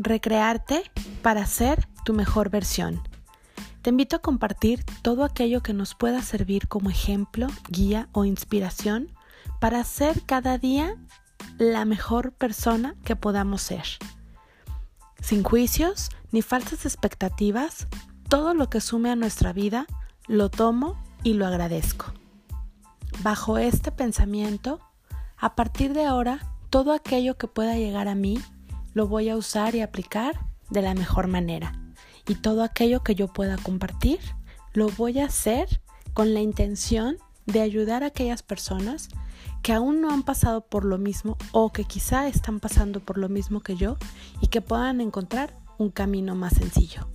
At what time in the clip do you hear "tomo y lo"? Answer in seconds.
20.48-21.46